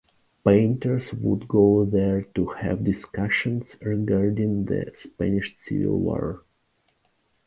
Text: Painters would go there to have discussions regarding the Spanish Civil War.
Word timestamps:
Painters 0.43 1.13
would 1.13 1.47
go 1.47 1.85
there 1.85 2.23
to 2.33 2.47
have 2.47 2.83
discussions 2.83 3.77
regarding 3.83 4.65
the 4.65 4.89
Spanish 4.95 5.55
Civil 5.59 5.99
War. 5.99 6.43